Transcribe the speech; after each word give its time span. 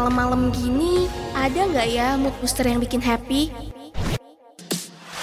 malam-malam 0.00 0.48
gini 0.56 1.12
ada 1.36 1.60
nggak 1.68 1.88
ya 1.92 2.16
mood 2.16 2.32
booster 2.40 2.64
yang 2.64 2.80
bikin 2.80 3.04
happy? 3.04 3.52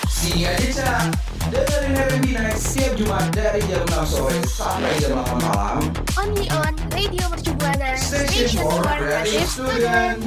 Sini 0.06 0.46
aja 0.46 0.70
Cak, 0.70 1.18
dengerin 1.50 1.98
R&B 1.98 2.26
Night 2.38 2.62
setiap 2.62 2.94
Jumat 2.94 3.26
dari 3.34 3.58
jam 3.66 3.82
6 3.90 4.06
sore 4.06 4.38
sampai 4.46 4.94
jam 5.02 5.18
8 5.18 5.34
malam. 5.50 5.82
Only 6.14 6.46
on 6.54 6.78
Radio 6.94 7.26
Mercu 7.26 7.58
Buana, 7.58 7.98
Station 7.98 8.62
for 8.62 8.86
Creative 8.86 9.50
Student. 9.50 10.22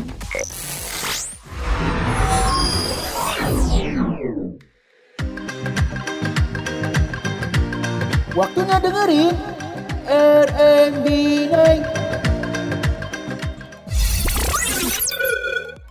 Waktunya 8.35 8.77
dengerin 8.83 9.35
R&B 10.11 11.07
Night. 11.55 12.00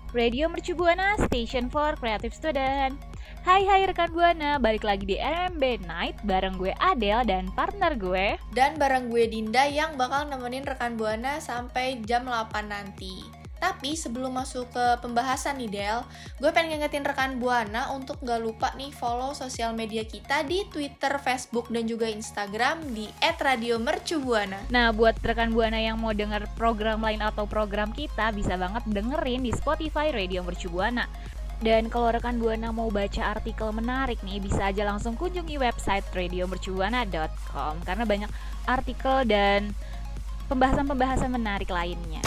Radio 0.10 0.50
Mercu 0.50 0.74
Buana, 0.74 1.14
Station 1.30 1.70
for 1.70 1.94
Creative 1.94 2.34
Student. 2.34 2.98
Hai 3.46 3.62
hai 3.70 3.86
rekan 3.86 4.10
Buana, 4.10 4.58
balik 4.58 4.82
lagi 4.82 5.06
di 5.06 5.22
RMB 5.22 5.86
Night 5.86 6.18
bareng 6.26 6.58
gue 6.58 6.74
Adele 6.82 7.30
dan 7.30 7.46
partner 7.54 7.94
gue. 7.94 8.42
Dan 8.50 8.82
bareng 8.82 9.14
gue 9.14 9.30
Dinda 9.30 9.70
yang 9.70 10.02
bakal 10.02 10.26
nemenin 10.26 10.66
rekan 10.66 10.98
Buana 10.98 11.38
sampai 11.38 12.02
jam 12.10 12.26
8 12.26 12.74
nanti. 12.74 13.39
Tapi 13.60 14.00
sebelum 14.00 14.40
masuk 14.40 14.72
ke 14.72 14.86
pembahasan 15.04 15.60
nih 15.60 15.70
Del, 15.70 16.00
gue 16.40 16.50
pengen 16.56 16.80
ngingetin 16.80 17.04
rekan 17.04 17.38
Buana 17.44 17.92
untuk 17.92 18.24
gak 18.24 18.40
lupa 18.40 18.72
nih 18.80 18.96
follow 18.96 19.36
sosial 19.36 19.76
media 19.76 20.08
kita 20.08 20.48
di 20.48 20.64
Twitter, 20.72 21.20
Facebook, 21.20 21.68
dan 21.68 21.84
juga 21.84 22.08
Instagram 22.08 22.96
di 22.96 23.12
@radiomercubuana. 23.20 24.72
Nah, 24.72 24.96
buat 24.96 25.20
rekan 25.20 25.52
Buana 25.52 25.76
yang 25.76 26.00
mau 26.00 26.16
denger 26.16 26.48
program 26.56 27.04
lain 27.04 27.20
atau 27.20 27.44
program 27.44 27.92
kita, 27.92 28.32
bisa 28.32 28.56
banget 28.56 28.88
dengerin 28.88 29.44
di 29.44 29.52
Spotify 29.52 30.16
Radio 30.16 30.40
Mercu 30.42 30.72
Buana. 30.72 31.04
Dan 31.60 31.92
kalau 31.92 32.16
rekan 32.16 32.40
Buana 32.40 32.72
mau 32.72 32.88
baca 32.88 33.36
artikel 33.36 33.68
menarik 33.76 34.24
nih, 34.24 34.40
bisa 34.40 34.72
aja 34.72 34.88
langsung 34.88 35.20
kunjungi 35.20 35.60
website 35.60 36.08
radiomercubuana.com 36.16 37.84
karena 37.84 38.04
banyak 38.08 38.32
artikel 38.64 39.28
dan 39.28 39.76
pembahasan-pembahasan 40.48 41.28
menarik 41.28 41.68
lainnya. 41.68 42.24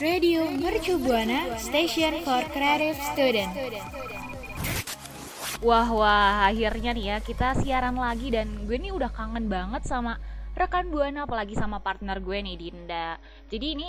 Radio 0.00 0.48
Mercu 0.48 0.96
Buana, 0.96 1.52
Station 1.60 2.24
for 2.24 2.40
Creative 2.48 2.96
Student. 3.12 3.52
Wah 5.60 5.88
wah, 5.92 6.48
akhirnya 6.48 6.96
nih 6.96 7.06
ya 7.12 7.16
kita 7.20 7.54
siaran 7.60 8.00
lagi 8.00 8.32
dan 8.32 8.64
gue 8.64 8.80
nih 8.80 8.90
udah 8.96 9.12
kangen 9.12 9.52
banget 9.52 9.84
sama 9.84 10.16
rekan 10.56 10.88
Buana 10.88 11.28
apalagi 11.28 11.54
sama 11.60 11.84
partner 11.84 12.24
gue 12.24 12.40
nih 12.40 12.56
Dinda. 12.56 13.20
Jadi 13.52 13.66
ini 13.76 13.88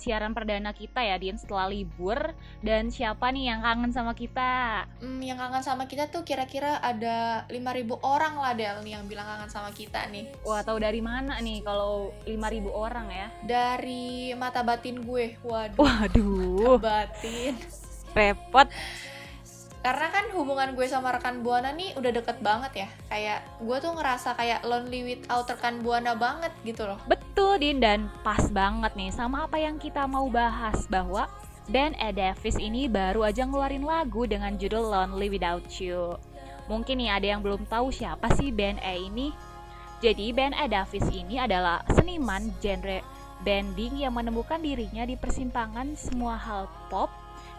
siaran 0.00 0.32
perdana 0.32 0.72
kita 0.72 1.04
ya 1.04 1.20
Din 1.20 1.36
setelah 1.36 1.68
libur 1.68 2.32
dan 2.64 2.88
siapa 2.88 3.28
nih 3.28 3.52
yang 3.52 3.60
kangen 3.60 3.92
sama 3.92 4.16
kita? 4.16 4.88
Hmm, 5.04 5.20
yang 5.20 5.36
kangen 5.36 5.60
sama 5.60 5.84
kita 5.84 6.08
tuh 6.08 6.24
kira-kira 6.24 6.80
ada 6.80 7.44
5000 7.52 8.00
orang 8.00 8.40
lah 8.40 8.56
Del 8.56 8.80
nih 8.80 8.96
yang 8.96 9.04
bilang 9.04 9.28
kangen 9.28 9.52
sama 9.52 9.68
kita 9.76 10.08
nih. 10.08 10.32
Wah, 10.40 10.64
tahu 10.64 10.80
dari 10.80 11.04
mana 11.04 11.36
nih 11.44 11.60
kalau 11.60 12.16
5000 12.24 12.72
orang 12.72 13.06
ya? 13.12 13.28
Dari 13.44 14.32
mata 14.32 14.64
batin 14.64 15.04
gue. 15.04 15.36
Waduh. 15.44 15.76
Waduh, 15.76 16.80
Batin. 16.80 17.60
repot. 18.16 18.66
Karena 19.80 20.12
kan 20.12 20.28
hubungan 20.36 20.76
gue 20.76 20.84
sama 20.84 21.16
rekan 21.16 21.40
Buana 21.40 21.72
nih 21.72 21.96
udah 21.96 22.12
deket 22.12 22.36
banget 22.44 22.84
ya. 22.84 22.88
Kayak 23.08 23.40
gue 23.64 23.76
tuh 23.80 23.92
ngerasa 23.96 24.36
kayak 24.36 24.60
lonely 24.68 25.00
without 25.16 25.48
rekan 25.48 25.80
Buana 25.80 26.12
banget 26.12 26.52
gitu 26.68 26.84
loh. 26.84 27.00
Betul 27.08 27.56
Din 27.56 27.80
dan 27.80 28.12
pas 28.20 28.44
banget 28.52 28.92
nih 28.92 29.08
sama 29.08 29.48
apa 29.48 29.56
yang 29.56 29.80
kita 29.80 30.04
mau 30.04 30.28
bahas 30.28 30.84
bahwa 30.92 31.32
band 31.72 31.96
Ed 31.96 32.20
Davis 32.20 32.60
ini 32.60 32.92
baru 32.92 33.24
aja 33.24 33.48
ngeluarin 33.48 33.88
lagu 33.88 34.28
dengan 34.28 34.52
judul 34.60 34.84
Lonely 34.84 35.32
Without 35.32 35.64
You. 35.80 36.20
Mungkin 36.68 37.00
nih 37.00 37.10
ada 37.16 37.26
yang 37.32 37.40
belum 37.40 37.64
tahu 37.64 37.88
siapa 37.88 38.28
sih 38.36 38.52
band 38.52 38.84
E 38.84 39.08
ini. 39.08 39.32
Jadi 40.04 40.28
band 40.36 40.60
Ed 40.60 40.76
Davis 40.76 41.08
ini 41.08 41.40
adalah 41.40 41.80
seniman 41.88 42.52
genre 42.60 43.00
banding 43.40 44.04
yang 44.04 44.12
menemukan 44.12 44.60
dirinya 44.60 45.08
di 45.08 45.16
persimpangan 45.16 45.96
semua 45.96 46.36
hal 46.36 46.68
pop, 46.92 47.08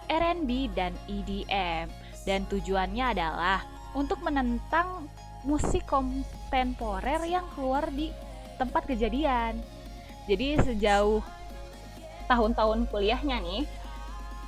R&B, 0.06 0.70
dan 0.78 0.94
EDM. 1.10 1.90
Dan 2.28 2.46
tujuannya 2.50 3.18
adalah 3.18 3.66
untuk 3.98 4.22
menentang 4.24 5.10
musik 5.44 5.84
kontemporer 5.90 7.26
yang 7.26 7.46
keluar 7.58 7.90
di 7.90 8.14
tempat 8.62 8.86
kejadian. 8.86 9.58
Jadi 10.30 10.62
sejauh 10.62 11.20
tahun-tahun 12.30 12.88
kuliahnya 12.94 13.42
nih, 13.42 13.64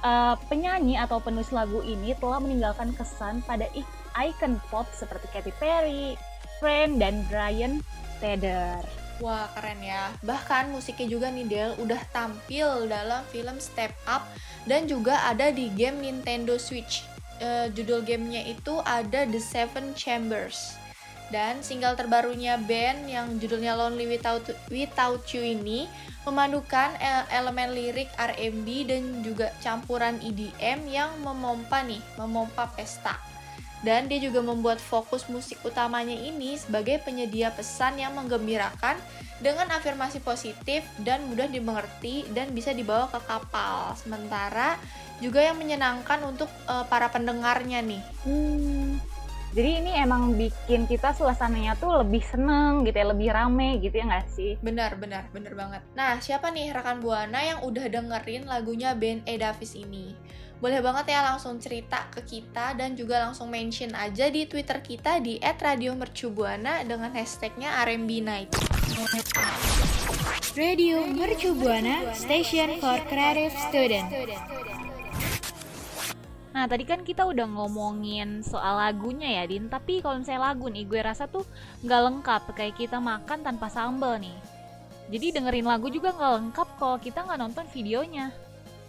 uh, 0.06 0.38
penyanyi 0.47 1.01
atau 1.01 1.17
penulis 1.17 1.50
lagu 1.50 1.81
ini 1.81 2.13
telah 2.22 2.38
meninggalkan 2.38 2.94
kesan 2.94 3.41
pada 3.44 3.66
ikon 3.73 4.62
pop 4.69 4.85
seperti 4.94 5.25
Katy 5.33 5.53
Perry, 5.57 6.13
Friend, 6.62 7.01
dan 7.01 7.25
Brian 7.28 7.81
Tedder. 8.22 8.85
Wah 9.22 9.50
keren 9.57 9.81
ya. 9.81 10.09
Bahkan 10.25 10.73
musiknya 10.73 11.07
juga 11.09 11.28
nih 11.29 11.45
Del 11.45 11.72
udah 11.78 12.01
tampil 12.09 12.89
dalam 12.89 13.22
film 13.29 13.57
Step 13.62 13.94
Up 14.09 14.25
dan 14.66 14.89
juga 14.89 15.22
ada 15.29 15.53
di 15.53 15.69
game 15.73 16.01
Nintendo 16.01 16.57
Switch. 16.57 17.12
Uh, 17.41 17.67
judul 17.73 18.05
gamenya 18.05 18.45
itu 18.45 18.77
ada 18.85 19.25
The 19.25 19.41
Seven 19.41 19.97
Chambers. 19.97 20.77
Dan 21.33 21.66
single 21.66 21.97
terbarunya 21.97 22.61
band 22.61 23.09
yang 23.09 23.41
judulnya 23.41 23.73
Lonely 23.73 24.05
Without 24.05 24.45
Without 24.69 25.25
You 25.33 25.41
ini 25.41 25.89
memadukan 26.29 26.94
elemen 27.33 27.73
lirik 27.73 28.07
R&B 28.16 28.67
dan 28.85 29.25
juga 29.25 29.49
campuran 29.59 30.21
EDM 30.21 30.85
yang 30.88 31.09
memompa 31.25 31.81
nih, 31.81 31.99
memompa 32.21 32.69
pesta. 32.77 33.17
Dan 33.83 34.07
dia 34.07 34.16
juga 34.23 34.39
membuat 34.39 34.79
fokus 34.79 35.27
musik 35.27 35.59
utamanya 35.67 36.16
ini 36.16 36.55
sebagai 36.55 37.03
penyedia 37.03 37.51
pesan 37.51 37.99
yang 37.99 38.16
menggembirakan 38.16 38.95
dengan 39.44 39.67
afirmasi 39.75 40.23
positif 40.23 40.88
dan 41.03 41.27
mudah 41.27 41.51
dimengerti 41.51 42.23
dan 42.31 42.55
bisa 42.55 42.71
dibawa 42.71 43.11
ke 43.11 43.19
kapal. 43.27 43.91
Sementara 43.99 44.79
juga 45.19 45.44
yang 45.44 45.59
menyenangkan 45.59 46.23
untuk 46.23 46.47
uh, 46.71 46.88
para 46.88 47.11
pendengarnya 47.11 47.83
nih. 47.83 48.03
Hmm. 48.23 49.03
Jadi 49.53 49.85
ini 49.85 49.91
emang 50.01 50.33
bikin 50.33 50.89
kita 50.89 51.13
suasananya 51.13 51.77
tuh 51.77 52.01
lebih 52.01 52.25
seneng 52.25 52.81
gitu 52.89 52.97
ya, 52.97 53.05
lebih 53.05 53.29
rame 53.29 53.77
gitu 53.85 54.01
ya 54.01 54.09
nggak 54.09 54.25
sih? 54.33 54.57
Benar, 54.65 54.97
benar, 54.97 55.29
benar 55.29 55.53
banget. 55.53 55.81
Nah, 55.94 56.17
siapa 56.17 56.50
nih 56.50 56.73
rekan 56.73 56.97
Buana 57.05 57.38
yang 57.38 57.61
udah 57.61 57.85
dengerin 57.85 58.50
lagunya 58.50 58.97
band 58.97 59.29
E 59.29 59.38
Davis 59.38 59.77
ini? 59.77 60.17
Boleh 60.63 60.79
banget 60.79 61.12
ya 61.12 61.28
langsung 61.28 61.59
cerita 61.59 62.07
ke 62.07 62.24
kita 62.24 62.72
dan 62.79 62.96
juga 62.96 63.28
langsung 63.28 63.51
mention 63.51 63.91
aja 64.00 64.31
di 64.31 64.47
Twitter 64.47 64.79
kita 64.79 65.19
di 65.19 65.35
@radiomercubuana 65.44 66.88
dengan 66.88 67.12
hashtagnya 67.12 67.84
RMB 67.84 68.09
Night. 68.24 68.47
Radio 70.56 71.03
Mercu 71.03 71.51
Buana, 71.51 72.16
Station 72.16 72.79
for 72.79 72.96
Creative 73.12 73.51
Student. 73.68 74.07
Nah 76.56 76.63
tadi 76.72 76.88
kan 76.88 77.03
kita 77.03 77.28
udah 77.28 77.44
ngomongin 77.44 78.40
soal 78.40 78.80
lagunya 78.80 79.41
ya 79.41 79.50
Din 79.50 79.74
Tapi 79.74 80.06
kalau 80.06 80.22
misalnya 80.22 80.53
lagu 80.53 80.69
nih 80.69 80.85
gue 80.85 81.01
rasa 81.01 81.25
tuh 81.25 81.41
nggak 81.81 82.01
lengkap 82.06 82.41
Kayak 82.53 82.78
kita 82.78 83.01
makan 83.01 83.41
tanpa 83.41 83.74
sambal 83.74 84.22
nih 84.22 84.38
Jadi 85.09 85.34
dengerin 85.34 85.66
lagu 85.66 85.90
juga 85.90 86.13
nggak 86.13 86.34
lengkap 86.38 86.68
kalau 86.78 87.01
kita 87.01 87.25
nggak 87.25 87.41
nonton 87.41 87.66
videonya 87.74 88.30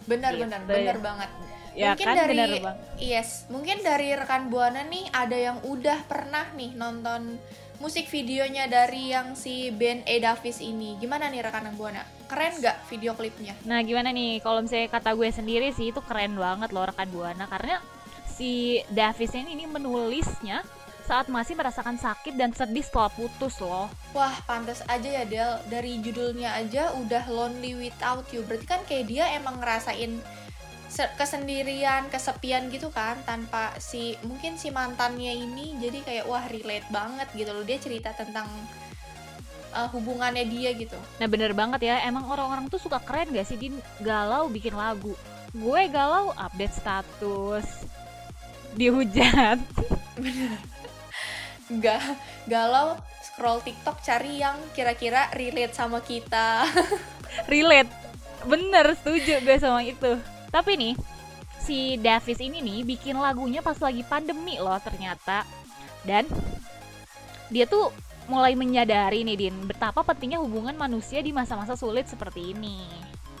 Benar 0.05 0.31
Gitu 0.37 0.45
benar 0.45 0.61
ya. 0.61 0.69
benar 0.69 0.97
banget. 1.01 1.29
Ya 1.75 1.91
mungkin 1.91 2.07
kan, 2.07 2.15
dari 2.15 2.31
benar, 2.39 2.49
Bang. 2.63 2.77
yes, 2.97 3.29
mungkin 3.51 3.77
dari 3.83 4.15
rekan 4.15 4.47
Buana 4.47 4.87
nih 4.87 5.11
ada 5.11 5.35
yang 5.35 5.57
udah 5.67 6.07
pernah 6.07 6.47
nih 6.55 6.71
nonton 6.79 7.35
musik 7.83 8.07
videonya 8.07 8.71
dari 8.71 9.11
yang 9.11 9.35
si 9.35 9.67
band 9.75 10.07
E 10.07 10.23
Davis 10.23 10.63
ini. 10.63 10.95
Gimana 10.95 11.27
nih 11.27 11.43
rekan 11.43 11.67
Buana? 11.75 12.07
Keren 12.31 12.63
nggak 12.63 12.87
video 12.87 13.11
klipnya? 13.13 13.53
Nah 13.67 13.83
gimana 13.83 14.15
nih 14.15 14.39
kalau 14.39 14.63
misalnya 14.63 14.87
kata 14.87 15.13
gue 15.13 15.29
sendiri 15.29 15.69
sih 15.75 15.91
itu 15.91 15.99
keren 15.99 16.39
banget 16.39 16.71
loh 16.73 16.87
rekan 16.87 17.11
Buana 17.11 17.45
Karena 17.45 17.77
si 18.25 18.81
Davis 18.89 19.35
ini, 19.35 19.53
ini 19.53 19.65
menulisnya 19.67 20.63
saat 21.05 21.29
masih 21.29 21.53
merasakan 21.53 22.01
sakit 22.01 22.33
dan 22.33 22.49
sedih 22.49 22.81
setelah 22.81 23.13
putus 23.13 23.61
loh 23.61 23.85
Wah, 24.17 24.33
pantas 24.49 24.81
aja 24.89 25.21
ya 25.21 25.25
Del. 25.27 25.51
Dari 25.69 26.01
judulnya 26.01 26.55
aja 26.55 26.95
udah 26.97 27.29
lonely 27.29 27.77
without 27.77 28.25
you. 28.33 28.41
Berarti 28.47 28.65
kan 28.65 28.81
kayak 28.87 29.05
dia 29.11 29.27
emang 29.35 29.59
ngerasain 29.59 30.17
kesendirian, 30.93 32.07
kesepian 32.07 32.71
gitu 32.71 32.87
kan 32.93 33.19
tanpa 33.27 33.75
si 33.81 34.15
mungkin 34.23 34.55
si 34.55 34.71
mantannya 34.71 35.33
ini 35.33 35.75
jadi 35.81 35.99
kayak 36.05 36.25
wah 36.29 36.45
relate 36.47 36.87
banget 36.93 37.27
gitu 37.35 37.51
loh. 37.51 37.65
Dia 37.67 37.77
cerita 37.81 38.15
tentang 38.15 38.47
uh, 39.75 39.87
hubungannya 39.91 40.47
dia 40.47 40.71
gitu. 40.71 40.95
Nah 41.19 41.27
bener 41.27 41.51
banget 41.51 41.83
ya, 41.83 41.95
emang 42.07 42.23
orang-orang 42.31 42.71
tuh 42.71 42.79
suka 42.79 43.03
keren 43.03 43.35
gak 43.35 43.45
sih 43.45 43.59
Din? 43.59 43.75
Galau 43.99 44.47
bikin 44.47 44.73
lagu. 44.73 45.13
Gue 45.51 45.91
galau 45.91 46.31
update 46.39 46.79
status. 46.79 47.67
Dihujat. 48.75 49.59
Gak 51.81 52.03
galau 52.45 52.93
scroll 53.25 53.57
TikTok 53.65 54.05
cari 54.05 54.37
yang 54.37 54.53
kira-kira 54.77 55.33
relate 55.33 55.73
sama 55.73 55.97
kita. 56.03 56.67
Relate. 57.51 57.89
Bener 58.45 58.93
setuju 58.93 59.41
gue 59.41 59.57
sama 59.57 59.81
itu 59.81 60.34
tapi 60.55 60.79
nih 60.79 60.95
si 61.59 61.99
Davis 61.99 62.39
ini 62.39 62.63
nih 62.63 62.87
bikin 62.87 63.19
lagunya 63.19 63.59
pas 63.59 63.75
lagi 63.75 64.07
pandemi 64.07 64.55
loh 64.55 64.79
ternyata 64.79 65.43
dan 66.07 66.23
dia 67.51 67.67
tuh 67.67 67.91
mulai 68.31 68.55
menyadari 68.55 69.27
nih 69.27 69.35
Din 69.35 69.67
betapa 69.67 69.99
pentingnya 70.07 70.39
hubungan 70.39 70.79
manusia 70.79 71.19
di 71.19 71.35
masa-masa 71.35 71.75
sulit 71.75 72.07
seperti 72.07 72.55
ini 72.55 72.87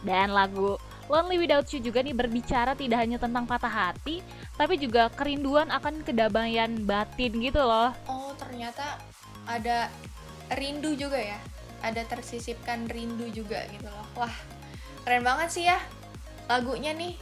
dan 0.03 0.35
lagu 0.35 0.75
Lonely 1.07 1.39
Without 1.39 1.71
You 1.71 1.79
juga 1.79 2.03
nih 2.03 2.11
berbicara 2.11 2.75
tidak 2.75 2.99
hanya 2.99 3.15
tentang 3.15 3.47
patah 3.47 3.71
hati 3.71 4.19
tapi 4.59 4.75
juga 4.75 5.07
kerinduan 5.15 5.71
akan 5.71 6.03
kedamaian 6.03 6.83
batin 6.83 7.31
gitu 7.39 7.63
loh 7.63 7.95
Oh, 8.11 8.35
ternyata 8.35 8.99
ada 9.47 9.87
rindu 10.51 10.97
juga 10.99 11.17
ya. 11.17 11.39
Ada 11.85 12.01
tersisipkan 12.09 12.89
rindu 12.89 13.29
juga 13.29 13.61
gitu 13.69 13.85
loh. 13.85 14.05
Wah, 14.17 14.33
keren 15.05 15.21
banget 15.21 15.49
sih 15.53 15.69
ya 15.69 15.77
lagunya 16.49 16.91
nih. 16.93 17.13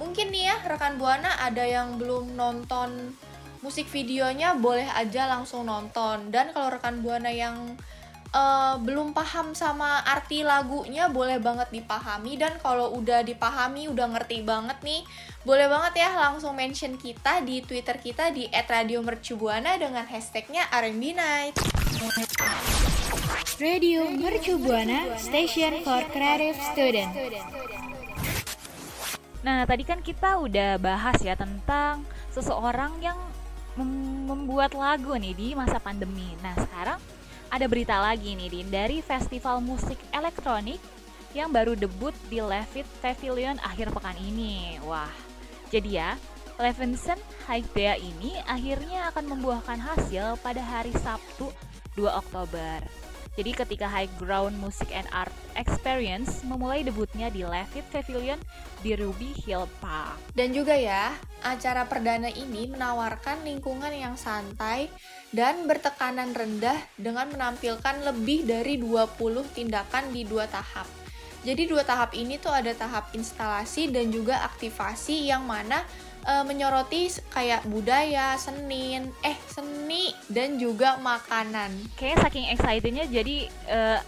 Mungkin 0.00 0.32
nih 0.32 0.50
ya 0.50 0.56
rekan 0.66 0.96
Buana 0.96 1.36
ada 1.38 1.62
yang 1.62 2.00
belum 2.00 2.34
nonton 2.34 3.14
musik 3.62 3.86
videonya 3.92 4.58
boleh 4.58 4.88
aja 4.90 5.30
langsung 5.30 5.68
nonton. 5.68 6.32
Dan 6.32 6.50
kalau 6.50 6.74
rekan 6.74 7.04
Buana 7.04 7.30
yang 7.30 7.76
eh, 8.32 8.74
belum 8.80 9.12
paham 9.12 9.52
sama 9.52 10.02
arti 10.02 10.42
lagunya 10.42 11.06
boleh 11.12 11.38
banget 11.38 11.68
dipahami 11.70 12.40
dan 12.40 12.56
kalau 12.58 12.96
udah 12.96 13.20
dipahami 13.22 13.92
udah 13.92 14.08
ngerti 14.18 14.42
banget 14.42 14.80
nih 14.80 15.04
boleh 15.42 15.66
banget 15.66 16.06
ya 16.06 16.10
langsung 16.14 16.54
mention 16.54 16.94
kita 16.94 17.42
di 17.42 17.66
Twitter 17.66 17.98
kita 17.98 18.30
di 18.30 18.46
@radiomercubuana 18.46 19.74
dengan 19.74 20.06
hashtagnya 20.06 20.70
R&B 20.70 21.02
Night. 21.18 21.58
Radio 23.58 24.06
Mercu 24.06 24.58
Buana 24.58 25.18
Station 25.18 25.82
for 25.82 26.02
Creative 26.14 26.58
Student. 26.74 27.10
Nah, 29.42 29.66
tadi 29.66 29.82
kan 29.82 29.98
kita 29.98 30.38
udah 30.38 30.78
bahas 30.78 31.18
ya 31.18 31.34
tentang 31.34 32.06
seseorang 32.30 33.02
yang 33.02 33.18
mem- 33.74 34.26
membuat 34.26 34.74
lagu 34.78 35.18
nih 35.18 35.34
di 35.34 35.48
masa 35.58 35.82
pandemi. 35.82 36.34
Nah, 36.40 36.54
sekarang 36.54 36.98
ada 37.52 37.66
berita 37.68 37.98
lagi 37.98 38.32
nih 38.38 38.48
Din 38.48 38.68
dari 38.70 39.02
festival 39.02 39.60
musik 39.60 39.98
elektronik 40.14 40.78
yang 41.34 41.50
baru 41.50 41.74
debut 41.74 42.14
di 42.30 42.38
Levitt 42.38 42.86
Pavilion 43.02 43.58
akhir 43.60 43.90
pekan 43.90 44.16
ini. 44.22 44.78
Wah, 44.86 45.10
jadi 45.72 45.90
ya, 45.90 46.10
Levinson 46.60 47.18
Haikdea 47.48 47.98
ini 47.98 48.38
akhirnya 48.46 49.10
akan 49.10 49.36
membuahkan 49.36 49.80
hasil 49.80 50.38
pada 50.44 50.62
hari 50.62 50.92
Sabtu 50.94 51.50
2 51.98 52.06
Oktober. 52.08 53.11
Jadi 53.32 53.56
ketika 53.56 53.88
High 53.88 54.12
Ground 54.20 54.60
Music 54.60 54.92
and 54.92 55.08
Art 55.08 55.32
Experience 55.56 56.44
memulai 56.44 56.84
debutnya 56.84 57.32
di 57.32 57.40
Levitt 57.40 57.88
Pavilion 57.88 58.36
di 58.84 58.92
Ruby 58.92 59.32
Hill 59.32 59.64
Park. 59.80 60.20
Dan 60.36 60.52
juga 60.52 60.76
ya, 60.76 61.16
acara 61.40 61.88
perdana 61.88 62.28
ini 62.28 62.68
menawarkan 62.68 63.40
lingkungan 63.40 63.92
yang 63.92 64.20
santai 64.20 64.92
dan 65.32 65.64
bertekanan 65.64 66.36
rendah 66.36 66.76
dengan 67.00 67.32
menampilkan 67.32 68.04
lebih 68.04 68.44
dari 68.44 68.76
20 68.76 69.16
tindakan 69.56 70.12
di 70.12 70.28
dua 70.28 70.44
tahap. 70.44 70.84
Jadi 71.42 71.66
dua 71.66 71.82
tahap 71.82 72.14
ini 72.14 72.38
tuh 72.38 72.54
ada 72.54 72.70
tahap 72.70 73.10
instalasi 73.18 73.90
dan 73.90 74.14
juga 74.14 74.46
aktivasi 74.46 75.26
yang 75.26 75.42
mana 75.42 75.82
eh, 76.26 76.44
menyoroti 76.46 77.10
kayak 77.30 77.66
budaya, 77.66 78.34
senin, 78.38 79.10
eh 79.22 79.38
seni 79.50 80.14
dan 80.30 80.56
juga 80.56 80.98
makanan. 80.98 81.70
Kayaknya 81.98 82.18
saking 82.26 82.46
excitednya 82.54 83.04
jadi 83.10 83.36
eh, 83.68 83.98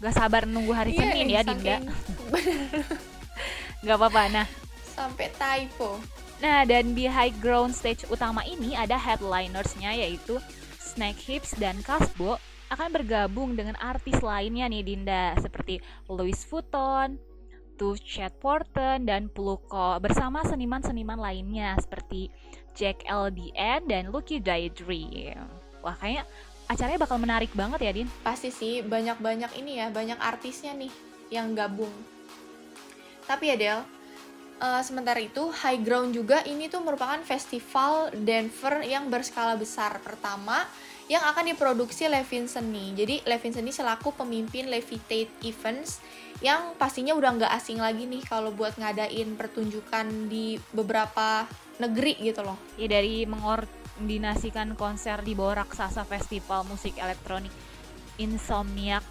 gak 0.00 0.14
sabar 0.16 0.48
nunggu 0.48 0.72
hari 0.72 0.96
Iya, 0.96 1.00
Senin 1.04 1.26
ya 1.28 1.42
Dinda. 1.44 1.76
Gak 3.86 3.96
apa-apa. 3.96 4.22
Nah, 4.28 4.46
Sampai 4.92 5.32
typo. 5.32 5.96
Nah, 6.40 6.64
dan 6.64 6.96
di 6.96 7.04
high 7.04 7.32
ground 7.40 7.76
stage 7.76 8.08
utama 8.08 8.40
ini 8.48 8.72
ada 8.72 8.96
headlinersnya 8.96 9.92
yaitu 9.92 10.40
Snack 10.80 11.20
Hips 11.20 11.52
dan 11.60 11.80
Kasbo 11.84 12.40
akan 12.72 12.88
bergabung 12.94 13.58
dengan 13.58 13.76
artis 13.76 14.16
lainnya 14.24 14.64
nih 14.70 14.82
Dinda 14.84 15.36
seperti 15.36 15.82
Louis 16.08 16.38
Vuitton, 16.48 17.18
To 17.80 17.96
Chat 17.96 18.36
Porten, 18.36 19.08
dan 19.08 19.32
Pluko 19.32 19.96
bersama 20.04 20.44
seniman-seniman 20.44 21.16
lainnya 21.16 21.80
seperti 21.80 22.28
Jack 22.76 23.08
LDN 23.08 23.88
dan 23.88 24.12
Lucky 24.12 24.36
Daydream. 24.36 25.40
Wah, 25.80 25.96
kayaknya 25.96 26.28
acaranya 26.70 27.00
bakal 27.02 27.18
menarik 27.18 27.50
banget 27.56 27.80
ya, 27.82 27.92
Din. 27.96 28.08
pasti 28.22 28.54
sih 28.54 28.84
banyak-banyak 28.86 29.58
ini 29.58 29.82
ya 29.82 29.90
banyak 29.90 30.20
artisnya 30.22 30.70
nih 30.78 30.92
yang 31.34 31.50
gabung 31.58 31.90
tapi 33.26 33.50
ya 33.50 33.56
Del 33.58 33.80
eh, 34.62 34.82
sementara 34.86 35.18
itu 35.18 35.50
High 35.50 35.82
Ground 35.82 36.14
juga 36.14 36.46
ini 36.46 36.70
tuh 36.70 36.82
merupakan 36.82 37.18
festival 37.26 38.14
Denver 38.14 38.86
yang 38.86 39.10
berskala 39.10 39.58
besar 39.58 39.98
pertama 39.98 40.62
yang 41.10 41.26
akan 41.26 41.50
diproduksi 41.50 42.06
Levinson 42.06 42.70
nih 42.70 42.94
jadi 42.94 43.14
Levinson 43.26 43.66
ini 43.66 43.74
selaku 43.74 44.14
pemimpin 44.14 44.70
Levitate 44.70 45.34
Events 45.42 45.98
yang 46.40 46.72
pastinya 46.78 47.12
udah 47.12 47.36
nggak 47.36 47.52
asing 47.52 47.82
lagi 47.82 48.06
nih 48.08 48.24
kalau 48.24 48.54
buat 48.54 48.78
ngadain 48.78 49.36
pertunjukan 49.36 50.30
di 50.30 50.56
beberapa 50.72 51.44
negeri 51.76 52.16
gitu 52.16 52.40
loh. 52.40 52.56
Ya 52.80 52.88
dari 52.88 53.28
mengordinasikan 53.28 54.72
konser 54.72 55.20
di 55.20 55.36
bawah 55.36 55.64
raksasa 55.64 56.08
festival 56.08 56.64
musik 56.64 56.96
elektronik 56.96 57.52
Insomniac 58.16 59.04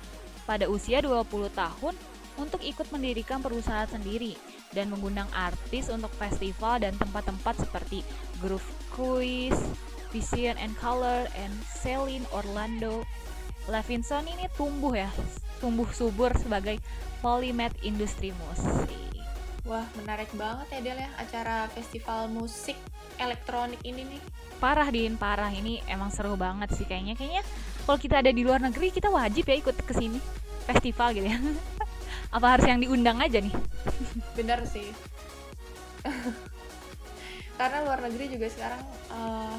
pada 0.50 0.66
usia 0.66 1.06
20 1.06 1.30
tahun 1.54 1.94
untuk 2.42 2.62
ikut 2.66 2.90
mendirikan 2.90 3.45
perusahaan 3.45 3.90
sendiri 3.90 4.34
dan 4.74 4.90
mengundang 4.90 5.30
artis 5.34 5.90
untuk 5.94 6.10
festival 6.18 6.81
dan 6.81 6.98
tempat-tempat 6.98 7.62
seperti 7.62 8.02
Groove 8.42 8.66
Cruise, 8.90 9.62
Vision 10.10 10.58
and 10.58 10.74
Color, 10.78 11.30
and 11.38 11.54
Celine 11.70 12.26
Orlando. 12.34 13.06
Levinson 13.70 14.26
ini 14.26 14.50
tumbuh 14.58 14.98
ya, 14.98 15.10
tumbuh 15.62 15.86
subur 15.94 16.34
sebagai 16.42 16.82
polymath 17.22 17.78
industri 17.86 18.34
musik. 18.34 18.90
Wah, 19.70 19.86
menarik 19.94 20.34
banget 20.34 20.66
ya 20.74 20.80
Del 20.82 21.00
ya 21.06 21.10
acara 21.22 21.70
festival 21.70 22.26
musik 22.34 22.74
elektronik 23.22 23.78
ini 23.86 24.08
nih. 24.08 24.22
Parah 24.58 24.90
Din, 24.90 25.14
parah. 25.14 25.54
Ini 25.54 25.86
emang 25.86 26.10
seru 26.10 26.34
banget 26.34 26.74
sih 26.74 26.90
kayaknya. 26.90 27.14
Kayaknya 27.14 27.44
kalau 27.86 27.98
kita 28.02 28.16
ada 28.26 28.32
di 28.34 28.42
luar 28.42 28.64
negeri 28.64 28.90
kita 28.90 29.14
wajib 29.14 29.46
ya 29.46 29.56
ikut 29.62 29.78
ke 29.86 29.94
sini. 29.94 30.18
Festival 30.66 31.14
gitu 31.14 31.30
ya. 31.30 31.38
Apa 32.36 32.57
harus 32.57 32.66
yang 32.66 32.81
diundang 32.81 33.22
aja 33.22 33.38
nih? 33.38 33.54
Bener 34.38 34.66
sih. 34.66 34.90
Karena 37.60 37.78
luar 37.83 38.00
negeri 38.10 38.26
juga 38.33 38.48
sekarang 38.50 38.81
eh, 39.14 39.56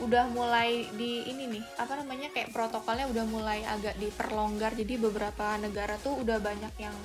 udah 0.00 0.32
mulai 0.32 0.88
di 0.96 1.28
ini 1.28 1.44
nih, 1.46 1.64
apa 1.76 2.00
namanya 2.00 2.32
kayak 2.32 2.52
protokolnya 2.56 3.06
udah 3.08 3.24
mulai 3.28 3.60
agak 3.68 3.96
diperlonggar. 4.00 4.72
Jadi 4.72 4.96
beberapa 4.96 5.56
negara 5.60 6.00
tuh 6.00 6.16
udah 6.20 6.40
banyak 6.40 6.74
yang 6.80 6.96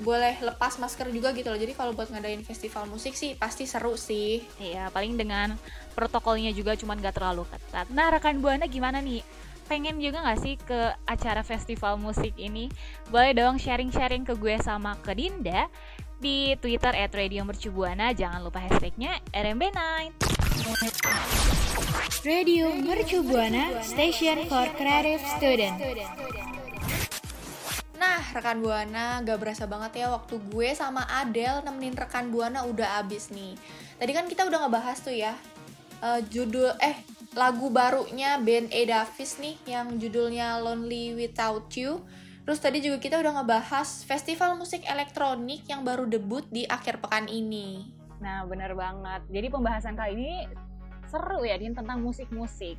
boleh 0.00 0.38
lepas 0.44 0.78
masker 0.78 1.10
juga 1.10 1.32
gitu 1.32 1.48
loh. 1.50 1.58
Jadi 1.58 1.72
kalau 1.74 1.92
buat 1.96 2.12
ngadain 2.12 2.44
festival 2.44 2.86
musik 2.86 3.16
sih 3.16 3.34
pasti 3.34 3.66
seru 3.66 3.98
sih. 3.98 4.44
Iya, 4.60 4.92
paling 4.92 5.16
dengan 5.18 5.56
protokolnya 5.96 6.52
juga 6.52 6.76
cuman 6.76 7.00
gak 7.00 7.16
terlalu 7.16 7.48
ketat. 7.48 7.88
Nah, 7.90 8.12
rekan 8.12 8.38
Buana 8.38 8.68
gimana 8.68 9.02
nih? 9.02 9.24
Pengen 9.66 9.98
juga 9.98 10.22
gak 10.22 10.40
sih 10.44 10.54
ke 10.60 10.94
acara 11.08 11.42
festival 11.42 11.98
musik 11.98 12.36
ini? 12.38 12.70
Boleh 13.10 13.34
dong 13.34 13.58
sharing-sharing 13.58 14.22
ke 14.22 14.38
gue 14.38 14.54
sama 14.62 14.94
ke 15.02 15.16
Dinda 15.16 15.66
di 16.22 16.54
Twitter 16.62 16.94
at 16.94 17.10
Radio 17.12 17.42
Mercubuana. 17.42 18.14
Jangan 18.14 18.40
lupa 18.46 18.62
hashtagnya 18.62 19.18
RMB9. 19.34 20.45
Radio 22.26 22.74
Mercu 22.74 23.22
Buana 23.22 23.78
Station 23.86 24.50
for 24.50 24.66
Creative 24.74 25.22
Student. 25.38 25.78
Nah, 27.94 28.18
rekan 28.34 28.58
Buana, 28.58 29.22
gak 29.22 29.38
berasa 29.38 29.70
banget 29.70 30.02
ya 30.02 30.10
waktu 30.10 30.42
gue 30.50 30.74
sama 30.74 31.06
Adele 31.06 31.62
nemenin 31.62 31.94
rekan 31.94 32.34
Buana 32.34 32.66
udah 32.66 32.98
abis 32.98 33.30
nih. 33.30 33.54
Tadi 33.94 34.10
kan 34.10 34.26
kita 34.26 34.42
udah 34.42 34.66
ngebahas 34.66 34.98
tuh 34.98 35.14
ya 35.14 35.38
eh, 36.02 36.20
judul 36.34 36.74
eh 36.82 36.98
lagu 37.38 37.70
barunya 37.70 38.34
band 38.42 38.74
A 38.74 38.82
Davis 38.90 39.38
nih 39.38 39.54
yang 39.70 40.02
judulnya 40.02 40.58
Lonely 40.66 41.14
Without 41.14 41.70
You. 41.78 42.02
Terus 42.42 42.58
tadi 42.58 42.82
juga 42.82 42.98
kita 42.98 43.22
udah 43.22 43.38
ngebahas 43.38 44.02
festival 44.02 44.58
musik 44.58 44.82
elektronik 44.82 45.62
yang 45.70 45.86
baru 45.86 46.10
debut 46.10 46.42
di 46.50 46.66
akhir 46.66 46.98
pekan 46.98 47.30
ini. 47.30 47.95
Nah, 48.20 48.44
bener 48.48 48.72
banget. 48.72 49.22
Jadi 49.28 49.46
pembahasan 49.52 49.94
kali 49.94 50.12
ini 50.16 50.32
seru 51.06 51.46
ya, 51.46 51.54
Din, 51.60 51.76
tentang 51.76 52.02
musik-musik. 52.02 52.76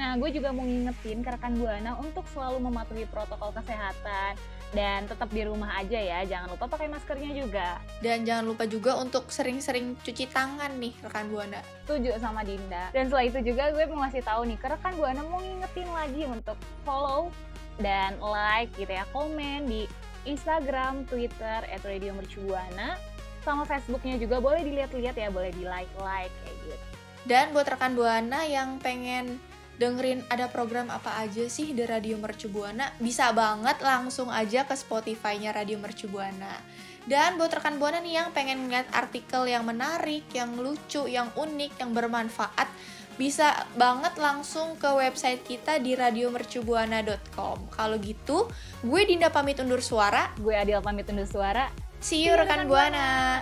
Nah, 0.00 0.16
gue 0.16 0.32
juga 0.32 0.56
mau 0.56 0.64
ngingetin 0.64 1.20
ke 1.20 1.30
rekan 1.36 1.52
Buana 1.60 2.00
untuk 2.00 2.24
selalu 2.32 2.64
mematuhi 2.64 3.04
protokol 3.04 3.52
kesehatan 3.52 4.40
dan 4.72 5.04
tetap 5.04 5.28
di 5.28 5.44
rumah 5.44 5.76
aja 5.76 6.00
ya. 6.00 6.24
Jangan 6.24 6.56
lupa 6.56 6.64
pakai 6.64 6.88
maskernya 6.88 7.28
juga. 7.36 7.76
Dan 8.00 8.24
jangan 8.24 8.48
lupa 8.48 8.64
juga 8.64 8.96
untuk 8.96 9.28
sering-sering 9.28 10.00
cuci 10.00 10.32
tangan 10.32 10.80
nih 10.80 10.96
rekan 11.04 11.28
Buana. 11.28 11.60
Setuju 11.84 12.16
sama 12.16 12.40
Dinda. 12.40 12.88
Dan 12.96 13.12
setelah 13.12 13.24
itu 13.28 13.38
juga 13.52 13.68
gue 13.68 13.84
mau 13.92 14.00
ngasih 14.08 14.24
tahu 14.24 14.48
nih 14.48 14.56
ke 14.56 14.66
rekan 14.72 14.94
Buana 14.96 15.20
mau 15.28 15.40
ngingetin 15.44 15.88
lagi 15.92 16.22
untuk 16.24 16.56
follow 16.88 17.28
dan 17.76 18.16
like 18.20 18.72
gitu 18.80 18.92
ya, 18.96 19.04
komen 19.12 19.68
di 19.68 19.84
Instagram, 20.24 21.04
Twitter, 21.04 21.66
at 21.68 21.82
Radio 21.84 22.16
Mercubuana. 22.16 22.96
Sama 23.42 23.66
Facebooknya 23.66 24.16
juga 24.22 24.38
boleh 24.38 24.62
dilihat-lihat 24.62 25.14
ya, 25.18 25.28
boleh 25.34 25.50
di 25.50 25.66
like-like 25.66 26.34
kayak 26.46 26.56
gitu. 26.62 26.76
Dan 27.22 27.54
buat 27.54 27.66
rekan 27.66 27.94
Buana 27.94 28.42
yang 28.46 28.82
pengen 28.82 29.38
dengerin 29.78 30.22
ada 30.30 30.46
program 30.46 30.90
apa 30.94 31.18
aja 31.22 31.46
sih 31.50 31.74
di 31.74 31.82
Radio 31.82 32.14
Mercu 32.18 32.46
Buana, 32.46 32.94
bisa 33.02 33.34
banget 33.34 33.82
langsung 33.82 34.30
aja 34.30 34.62
ke 34.62 34.74
Spotify-nya 34.78 35.50
Radio 35.50 35.78
Mercu 35.82 36.06
Buana. 36.06 36.54
Dan 37.02 37.34
buat 37.34 37.50
rekan 37.50 37.82
Buana 37.82 37.98
nih 37.98 38.22
yang 38.22 38.30
pengen 38.30 38.70
ngeliat 38.70 38.86
artikel 38.94 39.50
yang 39.50 39.66
menarik, 39.66 40.22
yang 40.30 40.54
lucu, 40.54 41.10
yang 41.10 41.34
unik, 41.34 41.82
yang 41.82 41.90
bermanfaat, 41.90 42.70
bisa 43.18 43.66
banget 43.74 44.14
langsung 44.22 44.78
ke 44.78 44.86
website 44.86 45.42
kita 45.42 45.82
di 45.82 45.98
radiomercubuana.com. 45.98 47.74
Kalau 47.74 47.96
gitu, 47.98 48.46
gue 48.86 49.00
Dinda 49.02 49.34
pamit 49.34 49.58
undur 49.58 49.82
suara. 49.82 50.30
Gue 50.38 50.54
Adil 50.54 50.78
pamit 50.78 51.10
undur 51.10 51.26
suara. 51.26 51.68
See 52.02 52.26
you 52.26 52.34
rekan 52.34 52.66
Buana. 52.66 53.38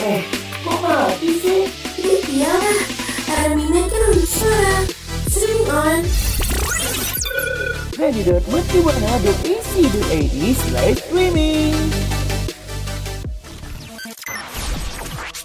Eh, 0.00 0.22
kok 0.62 0.78
mati 0.78 1.30
sih? 1.42 1.66
Iya, 1.98 2.54
Armina 3.42 3.82
kan 3.90 4.02
udah 4.14 4.28
suara. 4.30 4.86
Streaming 5.26 5.66
on. 5.66 6.06
radio.mercubuana.ac.id 8.00 10.36
slash 10.54 11.02
streaming. 11.04 11.76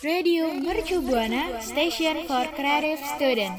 Radio 0.06 0.54
Mercu 0.54 1.02
Buana 1.02 1.58
Station 1.60 2.30
for 2.30 2.46
Creative 2.54 3.02
Student. 3.18 3.58